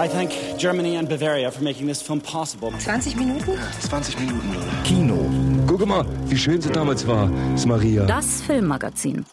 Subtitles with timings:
[0.00, 2.72] I thank Germany and Bavaria for making this film possible.
[2.78, 3.58] 20 Minuten?
[3.80, 4.54] 20 Minuten?
[4.82, 5.30] Kino.
[5.66, 8.06] Guck mal, wie schön sie damals war, ist Maria.
[8.06, 9.26] Das Filmmagazin.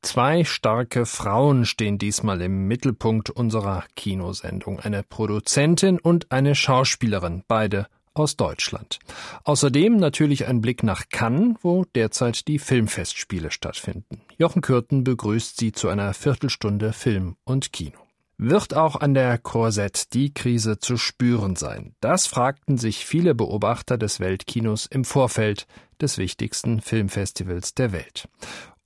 [0.00, 4.80] Zwei starke Frauen stehen diesmal im Mittelpunkt unserer Kinosendung.
[4.80, 9.00] Eine Produzentin und eine Schauspielerin, beide aus Deutschland.
[9.44, 14.22] Außerdem natürlich ein Blick nach Cannes, wo derzeit die Filmfestspiele stattfinden.
[14.38, 18.07] Jochen Kürten begrüßt sie zu einer Viertelstunde Film und Kino.
[18.40, 21.96] Wird auch an der Korsette die Krise zu spüren sein?
[22.00, 25.66] Das fragten sich viele Beobachter des Weltkinos im Vorfeld
[26.00, 28.28] des wichtigsten Filmfestivals der Welt.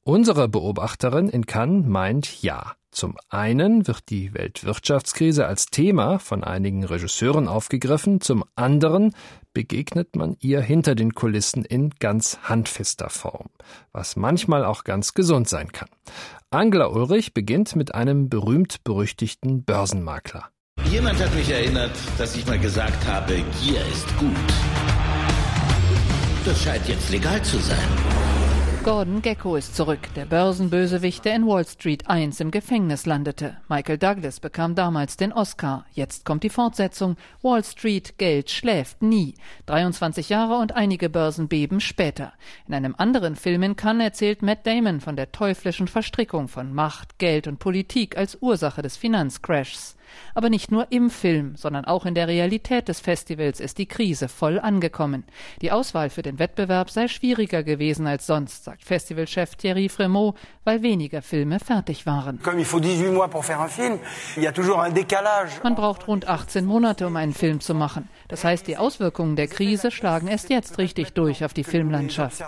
[0.04, 2.76] Unsere Beobachterin in Cannes meint ja.
[2.92, 9.14] Zum einen wird die Weltwirtschaftskrise als Thema von einigen Regisseuren aufgegriffen, zum anderen
[9.52, 13.50] begegnet man ihr hinter den Kulissen in ganz handfester Form,
[13.92, 15.88] was manchmal auch ganz gesund sein kann.
[16.50, 20.48] Angela Ulrich beginnt mit einem berühmt-berüchtigten Börsenmakler.
[20.90, 24.36] Jemand hat mich erinnert, dass ich mal gesagt habe, Gier ist gut.
[26.44, 28.11] Das scheint jetzt legal zu sein.
[28.84, 33.56] Gordon Gecko ist zurück, der Börsenbösewicht, der in Wall Street 1 im Gefängnis landete.
[33.68, 35.86] Michael Douglas bekam damals den Oscar.
[35.92, 37.16] Jetzt kommt die Fortsetzung.
[37.42, 39.34] Wall Street, Geld schläft nie.
[39.66, 42.32] 23 Jahre und einige Börsenbeben später.
[42.66, 47.18] In einem anderen Film in Cannes erzählt Matt Damon von der teuflischen Verstrickung von Macht,
[47.18, 49.94] Geld und Politik als Ursache des Finanzcrashs.
[50.34, 54.28] Aber nicht nur im Film, sondern auch in der Realität des Festivals ist die Krise
[54.28, 55.24] voll angekommen.
[55.60, 60.82] Die Auswahl für den Wettbewerb sei schwieriger gewesen als sonst, sagt Festivalchef Thierry Fremont, weil
[60.82, 62.40] weniger Filme fertig waren.
[65.62, 68.08] Man braucht rund 18 Monate, um einen Film zu machen.
[68.28, 72.44] Das heißt, die Auswirkungen der Krise schlagen erst jetzt richtig durch auf die Filmlandschaft.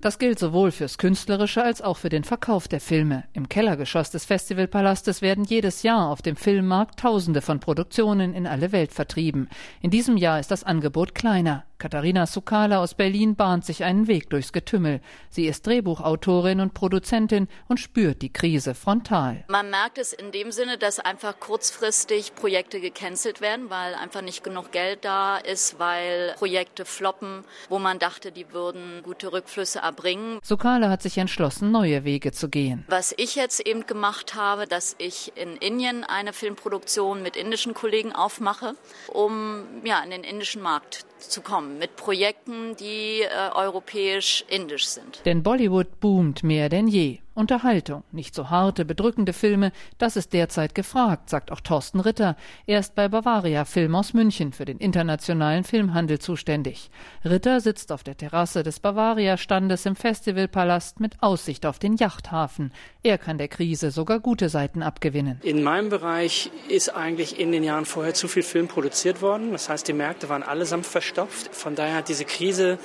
[0.00, 3.24] Das gilt sowohl fürs Künstlerische als auch für den Verkauf der Filme.
[3.32, 8.72] Im Kellergeschoss des Festivalpalastes werden jedes Jahr auf dem Filmmarkt Tausende von Produktionen in alle
[8.72, 9.48] Welt vertrieben.
[9.80, 11.64] In diesem Jahr ist das Angebot kleiner.
[11.80, 15.00] Katharina Sukala aus Berlin bahnt sich einen Weg durchs Getümmel.
[15.30, 19.44] Sie ist Drehbuchautorin und Produzentin und spürt die Krise frontal.
[19.48, 24.44] Man merkt es in dem Sinne, dass einfach kurzfristig Projekte gecancelt werden, weil einfach nicht
[24.44, 30.38] genug Geld da ist, weil Projekte floppen, wo man dachte, die würden gute Rückflüsse erbringen.
[30.42, 32.84] Sukala hat sich entschlossen, neue Wege zu gehen.
[32.88, 38.12] Was ich jetzt eben gemacht habe, dass ich in Indien eine Filmproduktion mit indischen Kollegen
[38.12, 38.74] aufmache,
[39.08, 45.22] um ja in den indischen Markt zu kommen mit Projekten, die äh, europäisch-indisch sind.
[45.24, 47.18] Denn Bollywood boomt mehr denn je.
[47.40, 52.36] Unterhaltung, nicht so harte, bedrückende Filme, das ist derzeit gefragt, sagt auch Thorsten Ritter.
[52.66, 56.90] Er ist bei Bavaria Film aus München für den internationalen Filmhandel zuständig.
[57.24, 62.72] Ritter sitzt auf der Terrasse des Bavaria-Standes im Festivalpalast mit Aussicht auf den Yachthafen.
[63.02, 65.40] Er kann der Krise sogar gute Seiten abgewinnen.
[65.42, 69.52] In meinem Bereich ist eigentlich in den Jahren vorher zu viel Film produziert worden.
[69.52, 71.54] Das heißt, die Märkte waren allesamt verstopft.
[71.54, 72.78] Von daher hat diese Krise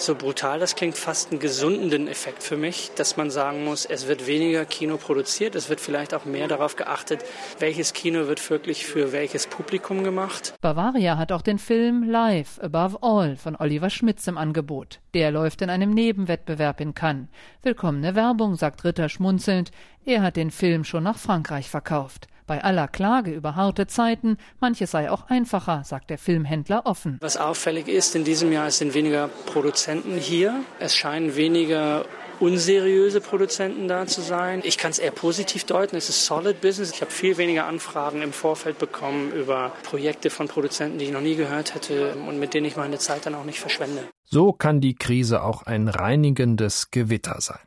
[0.00, 4.08] so brutal das klingt, fast einen gesundenden Effekt für mich, dass man sagen muss, es
[4.08, 7.24] wird weniger Kino produziert, es wird vielleicht auch mehr darauf geachtet,
[7.58, 10.54] welches Kino wird wirklich für welches Publikum gemacht.
[10.60, 15.00] Bavaria hat auch den Film Live Above All von Oliver Schmitz im Angebot.
[15.14, 17.28] Der läuft in einem Nebenwettbewerb in Cannes.
[17.62, 19.70] Willkommene Werbung, sagt Ritter schmunzelnd.
[20.04, 22.26] Er hat den Film schon nach Frankreich verkauft.
[22.50, 27.16] Bei aller Klage über harte Zeiten, manches sei auch einfacher, sagt der Filmhändler offen.
[27.20, 30.64] Was auffällig ist, in diesem Jahr sind weniger Produzenten hier.
[30.80, 32.06] Es scheinen weniger
[32.40, 34.62] unseriöse Produzenten da zu sein.
[34.64, 35.94] Ich kann es eher positiv deuten.
[35.94, 36.90] Es ist solid Business.
[36.90, 41.20] Ich habe viel weniger Anfragen im Vorfeld bekommen über Projekte von Produzenten, die ich noch
[41.20, 44.08] nie gehört hätte und mit denen ich meine Zeit dann auch nicht verschwende.
[44.24, 47.60] So kann die Krise auch ein reinigendes Gewitter sein.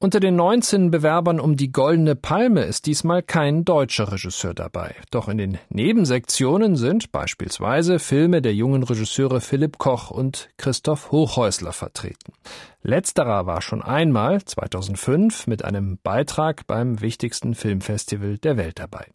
[0.00, 4.94] Unter den 19 Bewerbern um die Goldene Palme ist diesmal kein deutscher Regisseur dabei.
[5.10, 11.72] Doch in den Nebensektionen sind beispielsweise Filme der jungen Regisseure Philipp Koch und Christoph Hochhäusler
[11.72, 12.32] vertreten.
[12.82, 19.06] Letzterer war schon einmal 2005 mit einem Beitrag beim wichtigsten Filmfestival der Welt dabei.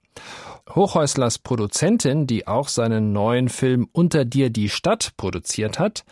[0.74, 6.04] Hochhäuslers Produzentin, die auch seinen neuen Film Unter dir die Stadt produziert hat,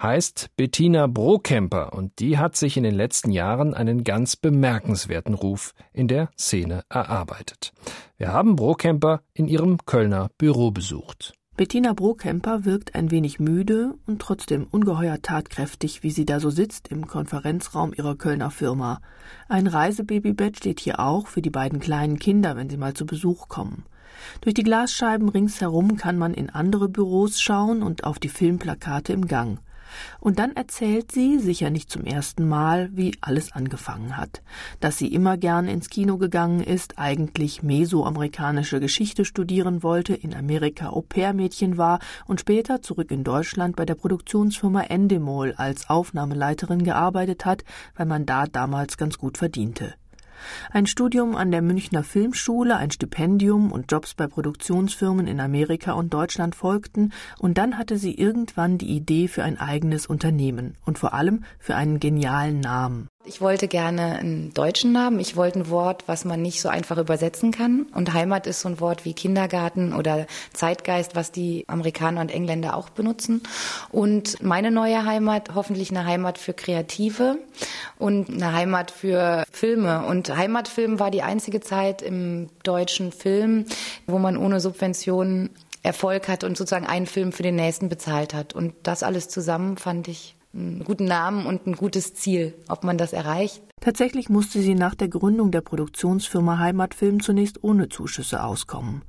[0.00, 5.74] heißt Bettina Brokemper und die hat sich in den letzten Jahren einen ganz bemerkenswerten Ruf
[5.92, 7.72] in der Szene erarbeitet.
[8.16, 11.34] Wir haben Brokemper in ihrem Kölner Büro besucht.
[11.56, 16.88] Bettina Brokemper wirkt ein wenig müde und trotzdem ungeheuer tatkräftig, wie sie da so sitzt
[16.88, 19.00] im Konferenzraum ihrer Kölner Firma.
[19.48, 23.46] Ein Reisebabybett steht hier auch für die beiden kleinen Kinder, wenn sie mal zu Besuch
[23.46, 23.84] kommen.
[24.40, 29.28] Durch die Glasscheiben ringsherum kann man in andere Büros schauen und auf die Filmplakate im
[29.28, 29.60] Gang.
[30.20, 34.42] Und dann erzählt sie, sicher nicht zum ersten Mal, wie alles angefangen hat.
[34.80, 40.88] Dass sie immer gern ins Kino gegangen ist, eigentlich mesoamerikanische Geschichte studieren wollte, in Amerika
[40.88, 47.64] Au-pair-Mädchen war und später zurück in Deutschland bei der Produktionsfirma Endemol als Aufnahmeleiterin gearbeitet hat,
[47.96, 49.94] weil man da damals ganz gut verdiente.
[50.70, 56.12] Ein Studium an der Münchner Filmschule, ein Stipendium und Jobs bei Produktionsfirmen in Amerika und
[56.12, 61.14] Deutschland folgten, und dann hatte sie irgendwann die Idee für ein eigenes Unternehmen und vor
[61.14, 63.08] allem für einen genialen Namen.
[63.26, 65.18] Ich wollte gerne einen deutschen Namen.
[65.18, 67.86] Ich wollte ein Wort, was man nicht so einfach übersetzen kann.
[67.94, 72.76] Und Heimat ist so ein Wort wie Kindergarten oder Zeitgeist, was die Amerikaner und Engländer
[72.76, 73.42] auch benutzen.
[73.90, 77.38] Und meine neue Heimat, hoffentlich eine Heimat für Kreative
[77.98, 80.04] und eine Heimat für Filme.
[80.04, 83.64] Und Heimatfilm war die einzige Zeit im deutschen Film,
[84.06, 85.48] wo man ohne Subventionen
[85.82, 88.54] Erfolg hat und sozusagen einen Film für den nächsten bezahlt hat.
[88.54, 92.54] Und das alles zusammen fand ich einen guten Namen und ein gutes Ziel.
[92.68, 97.90] Ob man das erreicht, Tatsächlich musste sie nach der Gründung der Produktionsfirma Heimatfilm zunächst ohne
[97.90, 99.02] Zuschüsse auskommen.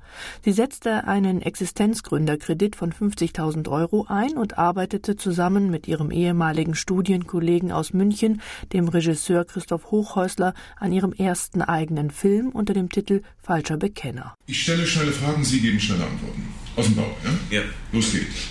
[0.43, 7.71] Sie setzte einen Existenzgründerkredit von 50.000 Euro ein und arbeitete zusammen mit ihrem ehemaligen Studienkollegen
[7.71, 8.41] aus München,
[8.73, 14.35] dem Regisseur Christoph Hochhäusler, an ihrem ersten eigenen Film unter dem Titel Falscher Bekenner.
[14.45, 16.53] Ich stelle schnelle Fragen, Sie geben schnelle Antworten.
[16.75, 17.59] Aus dem Bauch, ja?
[17.59, 17.63] Ja.
[17.93, 18.49] Los geht's.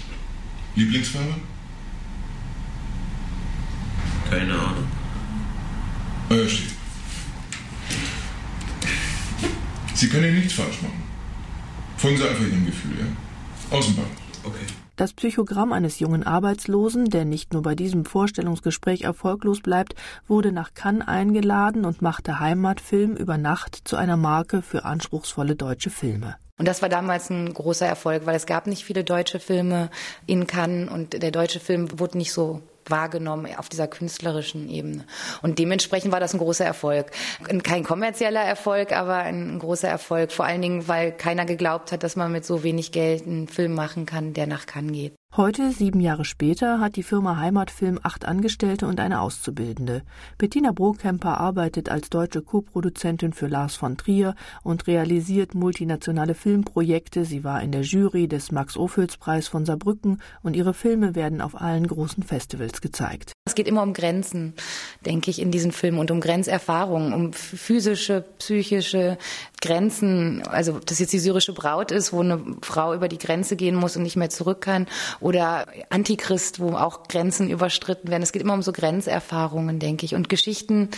[0.74, 1.34] Lieblingsfarbe?
[4.34, 4.88] Keine Ahnung.
[6.28, 6.66] Euer Stil.
[9.94, 11.04] Sie können nichts falsch machen.
[11.96, 13.06] Folgen Sie einfach Ihrem Gefühl, ja?
[13.70, 13.84] Bauch.
[14.42, 14.66] Okay.
[14.96, 19.94] Das Psychogramm eines jungen Arbeitslosen, der nicht nur bei diesem Vorstellungsgespräch erfolglos bleibt,
[20.26, 25.90] wurde nach Cannes eingeladen und machte Heimatfilm über Nacht zu einer Marke für anspruchsvolle deutsche
[25.90, 26.34] Filme.
[26.58, 29.90] Und das war damals ein großer Erfolg, weil es gab nicht viele deutsche Filme
[30.26, 32.60] in Cannes und der deutsche Film wurde nicht so
[32.90, 35.04] wahrgenommen auf dieser künstlerischen Ebene.
[35.42, 37.10] Und dementsprechend war das ein großer Erfolg.
[37.62, 40.32] Kein kommerzieller Erfolg, aber ein großer Erfolg.
[40.32, 43.74] Vor allen Dingen, weil keiner geglaubt hat, dass man mit so wenig Geld einen Film
[43.74, 45.14] machen kann, der nach Cannes geht.
[45.36, 50.02] Heute, sieben Jahre später, hat die Firma Heimatfilm acht Angestellte und eine Auszubildende.
[50.38, 57.24] Bettina Brohkemper arbeitet als deutsche Co-Produzentin für Lars von Trier und realisiert multinationale Filmprojekte.
[57.24, 61.88] Sie war in der Jury des Max-Ophüls-Preis von Saarbrücken und ihre Filme werden auf allen
[61.88, 63.32] großen Festivals gezeigt.
[63.46, 64.54] Es geht immer um Grenzen,
[65.04, 69.18] denke ich, in diesen Filmen und um Grenzerfahrungen, um physische, psychische
[69.60, 70.42] Grenzen.
[70.46, 73.74] Also, ob das jetzt die syrische Braut ist, wo eine Frau über die Grenze gehen
[73.74, 74.86] muss und nicht mehr zurück kann,
[75.24, 78.22] oder Antichrist, wo auch Grenzen überstritten werden.
[78.22, 80.90] Es geht immer um so Grenzerfahrungen, denke ich, und Geschichten,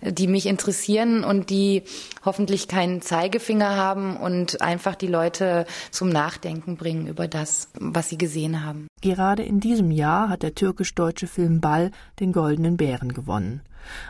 [0.00, 1.82] die mich interessieren und die
[2.24, 8.16] hoffentlich keinen Zeigefinger haben und einfach die Leute zum Nachdenken bringen über das, was sie
[8.16, 8.88] gesehen haben.
[9.02, 11.90] Gerade in diesem Jahr hat der türkisch-deutsche Film Ball
[12.20, 13.60] den Goldenen Bären gewonnen.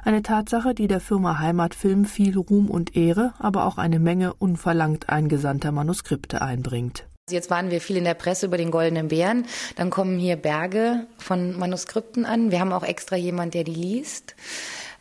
[0.04, 5.08] Eine Tatsache, die der Firma Heimatfilm viel Ruhm und Ehre, aber auch eine Menge unverlangt
[5.08, 7.08] eingesandter Manuskripte einbringt.
[7.30, 9.46] Jetzt waren wir viel in der Presse über den Goldenen Bären.
[9.76, 12.50] Dann kommen hier Berge von Manuskripten an.
[12.50, 14.34] Wir haben auch extra jemand, der die liest.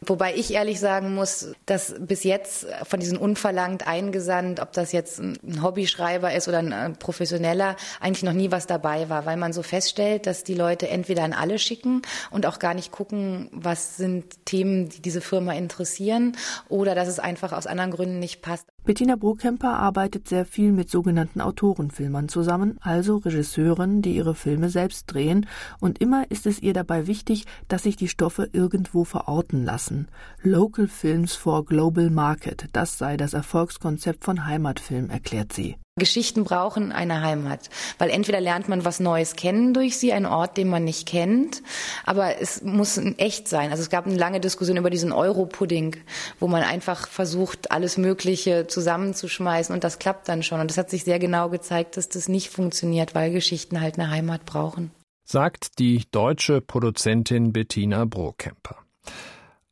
[0.07, 5.19] Wobei ich ehrlich sagen muss, dass bis jetzt von diesen unverlangt eingesandt, ob das jetzt
[5.19, 9.51] ein Hobbyschreiber ist oder ein äh, professioneller, eigentlich noch nie was dabei war, weil man
[9.51, 13.97] so feststellt, dass die Leute entweder an alle schicken und auch gar nicht gucken, was
[13.97, 16.37] sind Themen, die diese Firma interessieren
[16.69, 18.65] oder dass es einfach aus anderen Gründen nicht passt.
[18.85, 25.05] Bettina Brohkemper arbeitet sehr viel mit sogenannten Autorenfilmern zusammen, also Regisseuren, die ihre Filme selbst
[25.05, 25.47] drehen,
[25.79, 30.09] und immer ist es ihr dabei wichtig, dass sich die Stoffe irgendwo verorten lassen.
[30.41, 35.77] Local Films for Global Market, das sei das Erfolgskonzept von Heimatfilm, erklärt sie.
[35.95, 37.69] Geschichten brauchen eine Heimat,
[37.99, 41.61] weil entweder lernt man was Neues kennen durch sie, einen Ort, den man nicht kennt,
[42.03, 43.69] aber es muss echt sein.
[43.69, 45.97] Also es gab eine lange Diskussion über diesen Euro-Pudding,
[46.39, 50.59] wo man einfach versucht, alles Mögliche zusammenzuschmeißen und das klappt dann schon.
[50.59, 54.09] Und es hat sich sehr genau gezeigt, dass das nicht funktioniert, weil Geschichten halt eine
[54.09, 54.89] Heimat brauchen.
[55.25, 58.77] Sagt die deutsche Produzentin Bettina Brohkemper.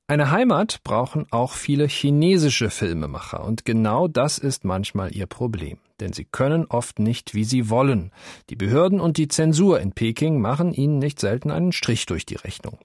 [0.06, 5.80] Eine Heimat brauchen auch viele chinesische Filmemacher und genau das ist manchmal ihr Problem.
[6.01, 8.12] Denn sie können oft nicht, wie sie wollen.
[8.50, 12.36] Die Behörden und die Zensur in Peking machen ihnen nicht selten einen Strich durch die
[12.36, 12.79] Rechnung.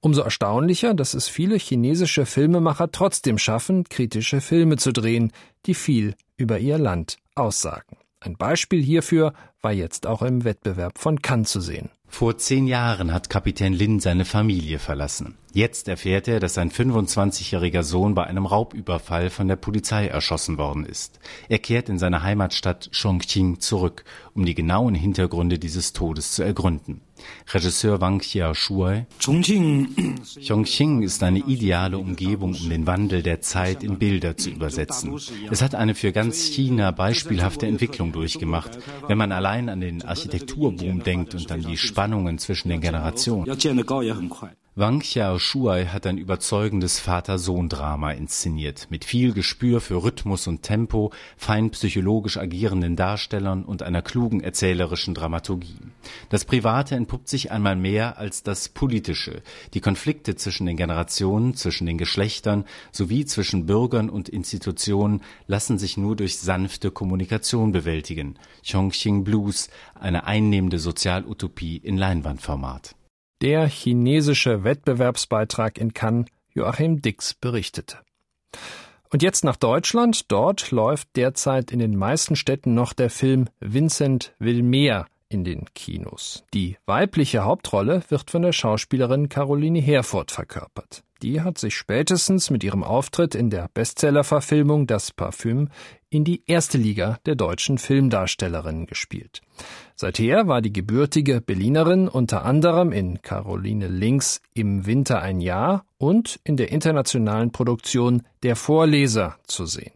[0.00, 5.32] Umso erstaunlicher, dass es viele chinesische Filmemacher trotzdem schaffen, kritische Filme zu drehen,
[5.66, 7.96] die viel über ihr Land aussagen.
[8.20, 11.90] Ein Beispiel hierfür war jetzt auch im Wettbewerb von Cannes zu sehen.
[12.16, 15.34] Vor zehn Jahren hat Kapitän Lin seine Familie verlassen.
[15.52, 20.86] Jetzt erfährt er, dass sein 25-jähriger Sohn bei einem Raubüberfall von der Polizei erschossen worden
[20.86, 21.18] ist.
[21.48, 27.00] Er kehrt in seine Heimatstadt Chongqing zurück, um die genauen Hintergründe dieses Todes zu ergründen.
[27.52, 34.36] Regisseur Wang Xiaoshui Chongqing ist eine ideale Umgebung, um den Wandel der Zeit in Bilder
[34.36, 35.18] zu übersetzen.
[35.50, 38.78] Es hat eine für ganz China beispielhafte Entwicklung durchgemacht,
[39.08, 43.46] wenn man allein an den Architekturboom denkt und an die Spannungen zwischen den Generationen.
[44.76, 51.70] Wang Xiaoshui hat ein überzeugendes Vater-Sohn-Drama inszeniert, mit viel Gespür für Rhythmus und Tempo, fein
[51.70, 55.78] psychologisch agierenden Darstellern und einer klugen erzählerischen Dramaturgie.
[56.28, 59.42] Das Private entpuppt sich einmal mehr als das Politische.
[59.74, 65.96] Die Konflikte zwischen den Generationen, zwischen den Geschlechtern sowie zwischen Bürgern und Institutionen lassen sich
[65.96, 68.40] nur durch sanfte Kommunikation bewältigen.
[68.68, 72.96] Chongqing Blues, eine einnehmende Sozialutopie in Leinwandformat.
[73.44, 76.24] Der chinesische Wettbewerbsbeitrag in Cannes,
[76.54, 77.98] Joachim Dix berichtete.
[79.10, 80.32] Und jetzt nach Deutschland.
[80.32, 85.66] Dort läuft derzeit in den meisten Städten noch der Film Vincent will mehr in den
[85.74, 86.42] Kinos.
[86.54, 91.04] Die weibliche Hauptrolle wird von der Schauspielerin Caroline Herford verkörpert.
[91.24, 95.70] Die hat sich spätestens mit ihrem Auftritt in der Bestsellerverfilmung Das Parfüm
[96.10, 99.40] in die erste Liga der deutschen Filmdarstellerinnen gespielt.
[99.96, 106.40] Seither war die gebürtige Berlinerin unter anderem in Caroline Links im Winter ein Jahr und
[106.44, 109.94] in der internationalen Produktion Der Vorleser zu sehen.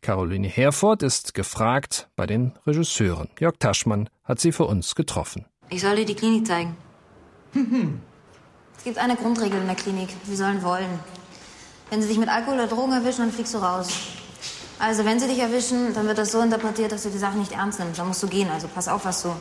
[0.00, 3.28] Caroline Herford ist gefragt bei den Regisseuren.
[3.38, 5.44] Jörg Taschmann hat sie für uns getroffen.
[5.68, 6.74] Ich soll dir die Klinik zeigen.
[8.76, 10.08] es gibt eine Grundregel in der Klinik.
[10.24, 10.98] Sie sollen wollen.
[11.90, 13.88] Wenn sie dich mit Alkohol oder Drogen erwischen, dann fliegst du raus.
[14.78, 17.52] Also, wenn sie dich erwischen, dann wird das so interpretiert, dass du die Sache nicht
[17.52, 17.98] ernst nimmst.
[17.98, 18.50] Dann musst du gehen.
[18.50, 19.34] Also, pass auf, was du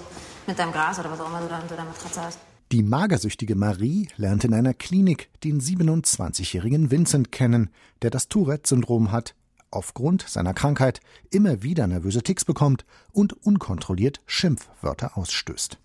[0.48, 2.40] mit deinem Gras oder was auch immer du da unter deiner Matratze hast.
[2.72, 7.70] Die magersüchtige Marie lernt in einer Klinik den 27-jährigen Vincent kennen,
[8.02, 9.36] der das Tourette-Syndrom hat,
[9.70, 11.00] aufgrund seiner Krankheit
[11.30, 15.78] immer wieder nervöse Ticks bekommt und unkontrolliert Schimpfwörter ausstößt.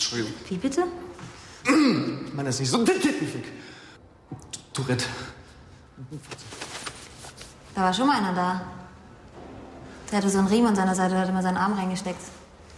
[0.00, 0.32] Entschuldigung.
[0.48, 0.84] Wie bitte?
[1.62, 2.82] Ich meine das nicht so.
[4.72, 5.04] Tourette.
[7.74, 8.62] Da war schon mal einer da.
[10.10, 12.22] Der hatte so einen Riemen an seiner Seite, der hat immer seinen Arm reingesteckt.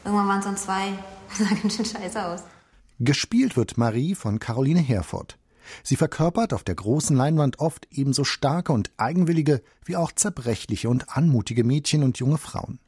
[0.04, 0.98] Irgendwann waren es dann zwei.
[1.28, 2.40] Das sah ganz schön scheiße aus.
[2.98, 5.38] Gespielt wird Marie von Caroline Herford.
[5.84, 11.16] Sie verkörpert auf der großen Leinwand oft ebenso starke und eigenwillige wie auch zerbrechliche und
[11.16, 12.80] anmutige Mädchen und junge Frauen.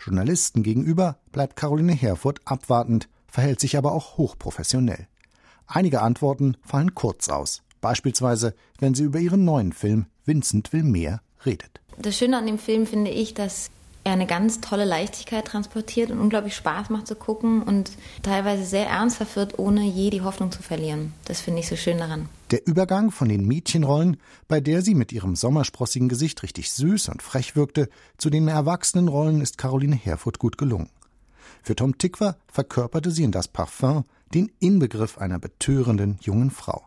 [0.00, 5.06] Journalisten gegenüber bleibt Caroline Herford abwartend, verhält sich aber auch hochprofessionell.
[5.66, 11.20] Einige Antworten fallen kurz aus, beispielsweise wenn sie über ihren neuen Film Vincent will mehr
[11.44, 11.80] redet.
[11.98, 13.70] Das Schöne an dem Film finde ich, dass
[14.04, 17.90] er eine ganz tolle Leichtigkeit transportiert und unglaublich Spaß macht zu gucken und
[18.22, 21.12] teilweise sehr ernst verführt, ohne je die Hoffnung zu verlieren.
[21.26, 22.28] Das finde ich so schön daran.
[22.50, 24.16] Der Übergang von den Mädchenrollen,
[24.46, 29.08] bei der sie mit ihrem sommersprossigen Gesicht richtig süß und frech wirkte, zu den erwachsenen
[29.08, 30.88] Rollen ist Caroline Herfurth gut gelungen.
[31.62, 36.86] Für Tom Tickwer verkörperte sie in das Parfum den Inbegriff einer betörenden jungen Frau.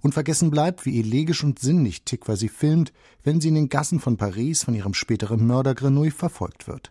[0.00, 4.00] Und vergessen bleibt, wie elegisch und sinnlich Tikva sie filmt, wenn sie in den Gassen
[4.00, 6.90] von Paris von ihrem späteren Mörder Grenouille verfolgt wird.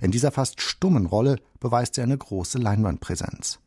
[0.00, 3.60] In dieser fast stummen Rolle beweist sie eine große Leinwandpräsenz.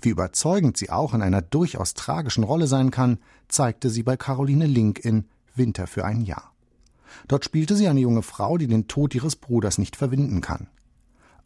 [0.00, 3.18] Wie überzeugend sie auch in einer durchaus tragischen Rolle sein kann,
[3.48, 6.52] zeigte sie bei Caroline Link in Winter für ein Jahr.
[7.28, 10.68] Dort spielte sie eine junge Frau, die den Tod ihres Bruders nicht verwinden kann.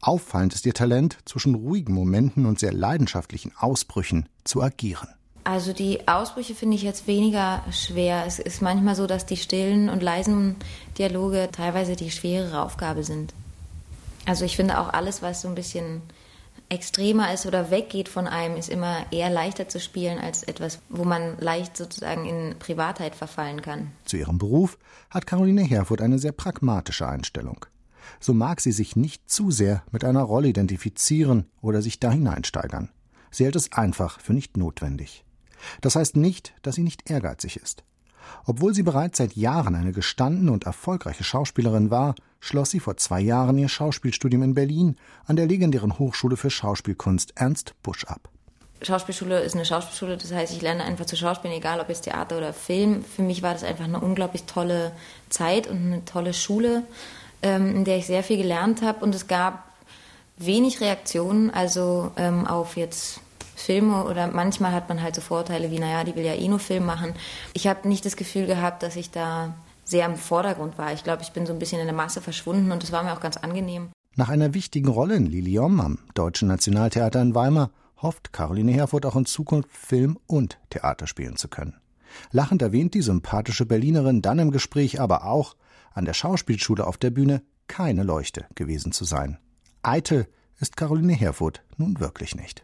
[0.01, 5.09] Auffallend ist ihr Talent, zwischen ruhigen Momenten und sehr leidenschaftlichen Ausbrüchen zu agieren.
[5.45, 8.25] Also die Ausbrüche finde ich jetzt weniger schwer.
[8.27, 10.57] Es ist manchmal so, dass die stillen und leisen
[10.99, 13.35] Dialoge teilweise die schwerere Aufgabe sind.
[14.27, 16.03] Also ich finde auch alles, was so ein bisschen
[16.69, 21.05] extremer ist oder weggeht von einem, ist immer eher leichter zu spielen als etwas, wo
[21.05, 23.91] man leicht sozusagen in Privatheit verfallen kann.
[24.05, 24.79] Zu ihrem Beruf
[25.11, 27.67] hat Caroline Herfurth eine sehr pragmatische Einstellung.
[28.19, 32.91] So mag sie sich nicht zu sehr mit einer Rolle identifizieren oder sich da hineinsteigern.
[33.31, 35.25] Sie hält es einfach für nicht notwendig.
[35.81, 37.85] Das heißt nicht, dass sie nicht ehrgeizig ist.
[38.47, 43.21] Obwohl sie bereits seit Jahren eine gestandene und erfolgreiche Schauspielerin war, schloss sie vor zwei
[43.21, 48.31] Jahren ihr Schauspielstudium in Berlin an der legendären Hochschule für Schauspielkunst Ernst Busch ab.
[48.83, 52.39] Schauspielschule ist eine Schauspielschule, das heißt, ich lerne einfach zu schauspielen, egal ob jetzt Theater
[52.39, 53.05] oder Film.
[53.05, 54.93] Für mich war das einfach eine unglaublich tolle
[55.29, 56.85] Zeit und eine tolle Schule,
[57.43, 59.65] ähm, in der ich sehr viel gelernt habe und es gab
[60.37, 63.21] wenig Reaktionen, also ähm, auf jetzt
[63.55, 66.59] Filme oder manchmal hat man halt so Vorteile wie, naja, die will ja eh nur
[66.59, 67.15] Film machen.
[67.53, 69.55] Ich habe nicht das Gefühl gehabt, dass ich da
[69.85, 70.93] sehr im Vordergrund war.
[70.93, 73.13] Ich glaube, ich bin so ein bisschen in der Masse verschwunden und das war mir
[73.13, 73.91] auch ganz angenehm.
[74.17, 79.17] Nach einer wichtigen Rolle in Lilium am Deutschen Nationaltheater in Weimar hofft Caroline Herfurth auch
[79.17, 81.75] in Zukunft Film und Theater spielen zu können.
[82.33, 85.55] Lachend erwähnt die sympathische Berlinerin dann im Gespräch aber auch,
[85.91, 89.39] an der Schauspielschule auf der Bühne keine Leuchte gewesen zu sein.
[89.83, 90.27] Eitel
[90.59, 92.63] ist Caroline Herfurth nun wirklich nicht.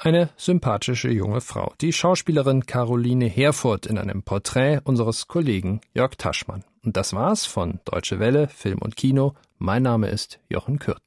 [0.00, 6.64] Eine sympathische junge Frau, die Schauspielerin Caroline Herfurth in einem Porträt unseres Kollegen Jörg Taschmann.
[6.84, 9.34] Und das war's von Deutsche Welle, Film und Kino.
[9.58, 11.02] Mein Name ist Jochen Kürten.